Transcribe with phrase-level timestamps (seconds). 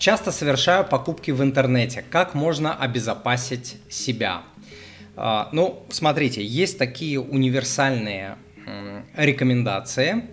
[0.00, 2.04] часто совершаю покупки в интернете.
[2.10, 4.42] Как можно обезопасить себя?
[5.14, 8.36] А, ну, смотрите, есть такие универсальные
[9.14, 10.24] рекомендации,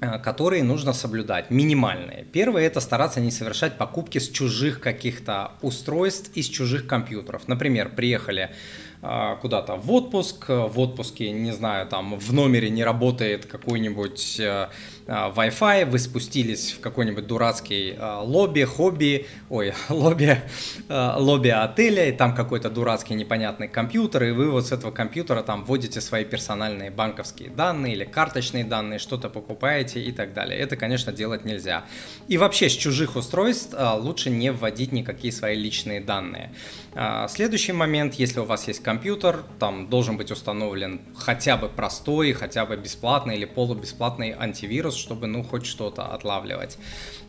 [0.00, 2.24] а, которые нужно соблюдать, минимальные.
[2.32, 7.48] Первое– это стараться не совершать покупки с чужих каких-то устройств, из чужих компьютеров.
[7.48, 8.50] Например, приехали
[9.00, 14.68] куда-то в отпуск, в отпуске, не знаю, там в номере не работает какой-нибудь э,
[15.10, 20.38] а, Wi-Fi, вы спустились в какой-нибудь дурацкий а, лобби, хобби, ой, лобби,
[20.88, 25.64] лобби отеля, и там какой-то дурацкий непонятный компьютер, и вы вот с этого компьютера там
[25.64, 30.58] вводите свои персональные банковские данные или карточные данные, что-то покупаете и так далее.
[30.58, 31.84] Это, конечно, делать нельзя.
[32.28, 36.52] И вообще с чужих устройств лучше не вводить никакие свои личные данные.
[37.28, 42.64] Следующий момент, если у вас есть компьютер, там должен быть установлен хотя бы простой, хотя
[42.64, 46.78] бы бесплатный или полубесплатный антивирус, чтобы ну хоть что-то отлавливать.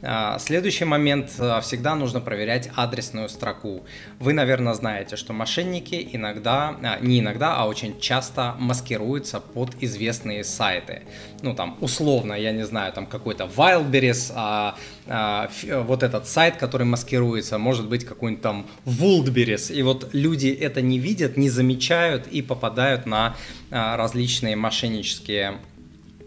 [0.01, 3.83] А, следующий момент, а, всегда нужно проверять адресную строку.
[4.19, 10.45] Вы, наверное, знаете, что мошенники иногда, а, не иногда, а очень часто маскируются под известные
[10.45, 11.01] сайты.
[11.41, 15.49] Ну там условно, я не знаю, там какой-то Wildberries, а, а,
[15.87, 20.99] вот этот сайт, который маскируется, может быть какой-нибудь там Wildberries, и вот люди это не
[20.99, 23.35] видят, не замечают и попадают на
[23.71, 25.59] а, различные мошеннические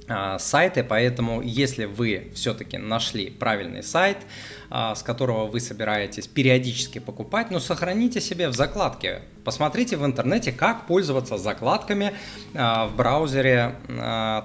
[0.08, 4.18] а, сайты, поэтому если вы все-таки нашли правильный сайт,
[4.68, 9.22] а, с которого вы собираетесь периодически покупать, но сохраните себе в закладке.
[9.44, 12.12] Посмотрите в интернете, как пользоваться закладками
[12.52, 13.74] в браузере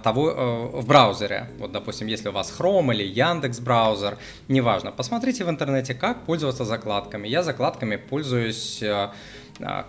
[0.03, 1.49] того, э, в браузере.
[1.59, 4.17] Вот, допустим, если у вас Chrome или Яндекс браузер,
[4.47, 4.91] неважно.
[4.91, 7.27] Посмотрите в интернете, как пользоваться закладками.
[7.27, 9.09] Я закладками пользуюсь э,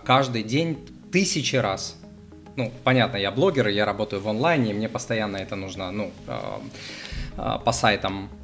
[0.03, 0.77] каждый день
[1.11, 1.97] тысячи раз.
[2.55, 6.39] Ну, понятно, я блогер, я работаю в онлайне, и мне постоянно это нужно, ну, э,
[7.37, 8.38] э, по сайтам а,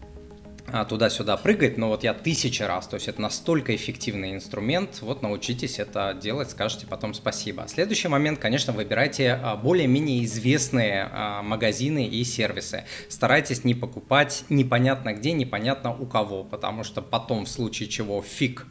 [0.89, 5.77] туда-сюда прыгать, но вот я тысячи раз, то есть это настолько эффективный инструмент, вот научитесь
[5.79, 7.65] это делать, скажете потом спасибо.
[7.67, 12.85] Следующий момент, конечно, выбирайте а, более-менее известные а, магазины и сервисы.
[13.09, 18.65] Старайтесь не покупать непонятно где, непонятно у кого, потому что потом в случае чего фиг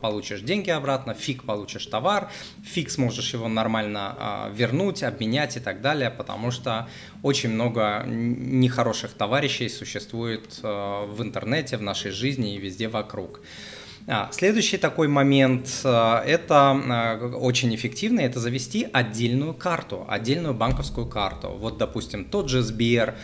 [0.00, 2.30] получишь деньги обратно, фиг получишь товар,
[2.64, 6.88] фиг сможешь его нормально вернуть, обменять и так далее, потому что
[7.24, 13.40] очень много нехороших товарищей существует в интернете интернете, в нашей жизни и везде вокруг.
[14.10, 21.06] А, следующий такой момент, а, это а, очень эффективно, это завести отдельную карту, отдельную банковскую
[21.06, 21.50] карту.
[21.50, 23.16] Вот, допустим, тот же Сбер,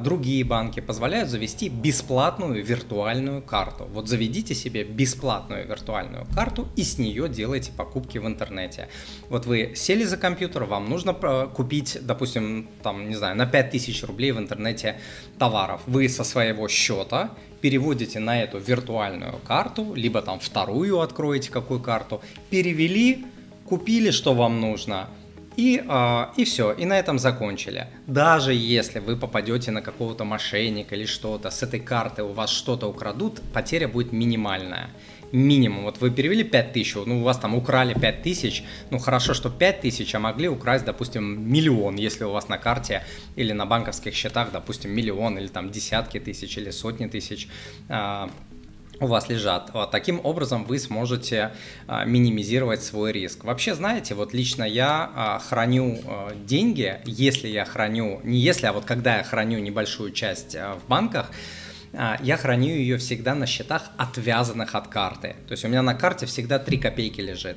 [0.00, 3.88] другие банки позволяют завести бесплатную виртуальную карту.
[3.92, 8.88] Вот заведите себе бесплатную виртуальную карту и с нее делайте покупки в интернете.
[9.28, 14.32] Вот вы сели за компьютер, вам нужно купить, допустим, там, не знаю, на 5000 рублей
[14.32, 14.98] в интернете
[15.38, 15.80] товаров.
[15.86, 17.30] Вы со своего счета
[17.60, 23.24] переводите на эту виртуальную карту, либо там вторую откроете какую карту, перевели,
[23.64, 25.08] купили, что вам нужно,
[25.56, 27.86] и, э, и все, и на этом закончили.
[28.06, 32.86] Даже если вы попадете на какого-то мошенника или что-то, с этой карты у вас что-то
[32.86, 34.90] украдут, потеря будет минимальная
[35.32, 35.84] минимум.
[35.84, 40.18] Вот вы перевели 5000, ну у вас там украли 5000, ну хорошо, что 5000, а
[40.18, 43.02] могли украсть, допустим, миллион, если у вас на карте
[43.36, 47.48] или на банковских счетах, допустим, миллион или там десятки тысяч или сотни тысяч
[47.88, 48.30] а,
[49.00, 49.70] у вас лежат.
[49.72, 51.52] Вот, таким образом вы сможете
[51.86, 53.44] а, минимизировать свой риск.
[53.44, 58.72] Вообще, знаете, вот лично я а, храню а, деньги, если я храню, не если, а
[58.72, 61.30] вот когда я храню небольшую часть а, в банках,
[61.92, 65.36] а, я храню ее всегда на счетах, отвязанных от карты.
[65.48, 67.56] То есть у меня на карте всегда 3 копейки лежит.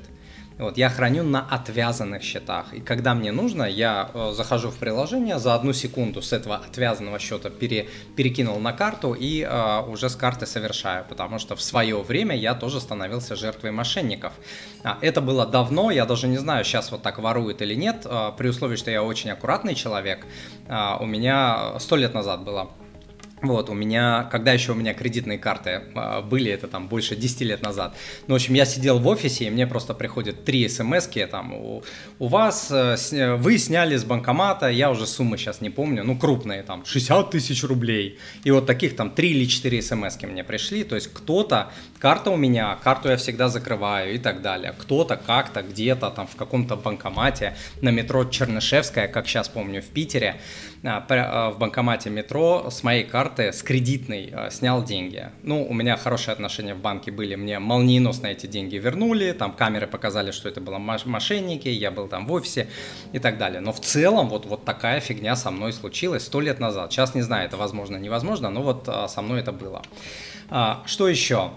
[0.59, 2.73] Вот, я храню на отвязанных счетах.
[2.73, 7.17] И когда мне нужно, я э, захожу в приложение, за одну секунду с этого отвязанного
[7.17, 11.99] счета пере, перекинул на карту и э, уже с карты совершаю, потому что в свое
[12.01, 14.33] время я тоже становился жертвой мошенников.
[14.83, 18.31] А, это было давно, я даже не знаю, сейчас вот так воруют или нет, э,
[18.37, 20.25] при условии, что я очень аккуратный человек.
[20.67, 22.69] Э, у меня сто лет назад было
[23.43, 27.41] вот, у меня, когда еще у меня кредитные карты э, были, это там больше 10
[27.41, 27.95] лет назад.
[28.27, 31.83] Ну, в общем, я сидел в офисе, и мне просто приходят три смс там, у,
[32.19, 36.17] у вас, э, с, вы сняли с банкомата, я уже суммы сейчас не помню, ну,
[36.17, 38.17] крупные, там, 60 тысяч рублей.
[38.45, 42.37] И вот таких там 3 или 4 смс мне пришли, то есть кто-то, карта у
[42.37, 44.73] меня, карту я всегда закрываю и так далее.
[44.77, 50.35] Кто-то как-то где-то там в каком-то банкомате на метро Чернышевская, как сейчас помню, в Питере,
[50.85, 55.29] а, в банкомате метро с моей карты, с кредитной, а, снял деньги.
[55.41, 59.87] Ну, у меня хорошие отношения в банке были, мне молниеносно эти деньги вернули, там камеры
[59.87, 62.67] показали, что это было мошенники, я был там в офисе
[63.11, 63.59] и так далее.
[63.61, 66.91] Но в целом вот, вот такая фигня со мной случилась сто лет назад.
[66.91, 69.81] Сейчас не знаю, это возможно, невозможно, но вот со мной это было.
[70.85, 71.51] Что еще?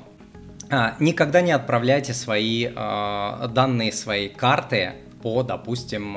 [0.69, 4.95] А, никогда не отправляйте свои а, данные своей карты
[5.27, 6.17] по, допустим,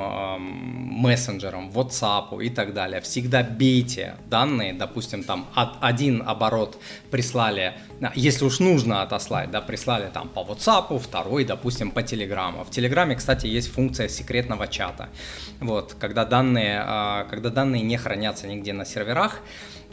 [1.02, 3.00] мессенджерам, WhatsApp и так далее.
[3.00, 5.48] Всегда бейте данные, допустим, там
[5.80, 6.78] один оборот
[7.10, 7.74] прислали,
[8.14, 12.64] если уж нужно отослать, да, прислали там по WhatsApp, второй, допустим, по Telegram.
[12.64, 15.08] В Телеграме, кстати, есть функция секретного чата.
[15.58, 19.40] Вот, когда данные, а, когда данные не хранятся нигде на серверах,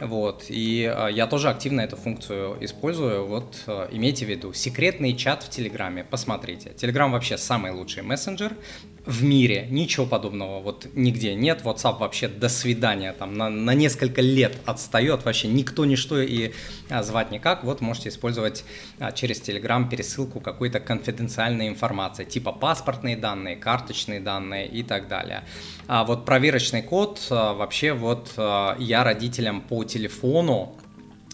[0.00, 3.26] вот, и э, я тоже активно эту функцию использую.
[3.26, 6.72] Вот э, имейте в виду, секретный чат в Телеграме, посмотрите.
[6.76, 8.52] Телеграм вообще самый лучший мессенджер
[9.08, 11.62] в мире, ничего подобного вот нигде нет.
[11.62, 16.52] WhatsApp вообще до свидания, там на, на несколько лет отстает, вообще никто, ничто и
[16.90, 17.64] а, звать никак.
[17.64, 18.64] Вот можете использовать
[18.98, 25.42] а, через Telegram пересылку какой-то конфиденциальной информации, типа паспортные данные, карточные данные и так далее.
[25.86, 30.76] А вот проверочный код а, вообще вот а, я родителям по телефону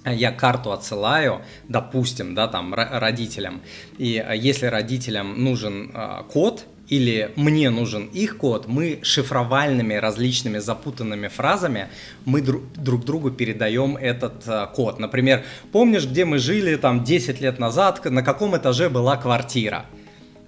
[0.04, 3.62] я карту отсылаю, допустим, да, там родителям,
[3.98, 10.58] и а, если родителям нужен э, код, или мне нужен их код, мы шифровальными различными
[10.58, 11.88] запутанными фразами
[12.26, 14.98] мы друг, друг другу передаем этот э, код.
[14.98, 15.42] Например,
[15.72, 19.86] помнишь, где мы жили там 10 лет назад, на каком этаже была квартира?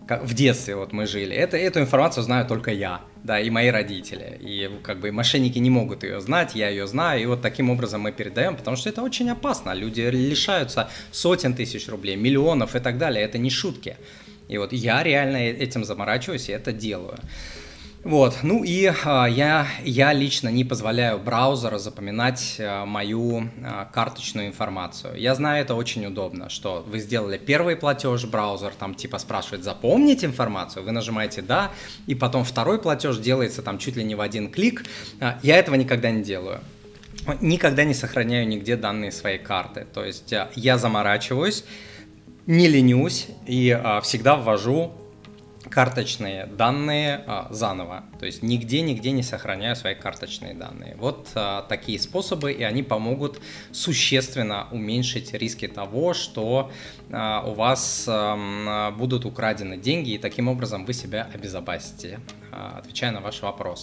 [0.08, 1.34] в детстве вот мы жили.
[1.34, 4.38] Это, эту информацию знаю только я, да, и мои родители.
[4.40, 8.02] И как бы мошенники не могут ее знать, я ее знаю, и вот таким образом
[8.02, 9.74] мы передаем, потому что это очень опасно.
[9.74, 13.24] Люди лишаются сотен тысяч рублей, миллионов и так далее.
[13.24, 13.96] Это не шутки.
[14.48, 17.18] И вот я реально этим заморачиваюсь и это делаю.
[18.06, 24.46] Вот, ну и а, я, я лично не позволяю браузеру запоминать а, мою а, карточную
[24.46, 25.18] информацию.
[25.18, 30.24] Я знаю, это очень удобно, что вы сделали первый платеж, браузер там типа спрашивает запомнить
[30.24, 31.72] информацию, вы нажимаете «да»,
[32.06, 34.84] и потом второй платеж делается там чуть ли не в один клик.
[35.20, 36.60] А, я этого никогда не делаю.
[37.40, 39.84] Никогда не сохраняю нигде данные своей карты.
[39.92, 41.64] То есть а, я заморачиваюсь,
[42.46, 44.92] не ленюсь и а, всегда ввожу
[45.70, 48.04] карточные данные а, заново.
[48.18, 50.96] То есть нигде-нигде не сохраняю свои карточные данные.
[50.98, 53.40] Вот а, такие способы, и они помогут
[53.72, 56.70] существенно уменьшить риски того, что
[57.10, 58.08] а, у вас
[58.96, 62.20] будут украдены деньги, и таким образом вы себя обезопасите.
[62.52, 63.74] Отвечая на ваш вопрос.